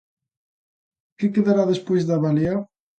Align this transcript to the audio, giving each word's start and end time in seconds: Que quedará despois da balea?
Que 1.17 1.25
quedará 1.33 1.63
despois 1.67 2.03
da 2.09 2.21
balea? 2.23 2.55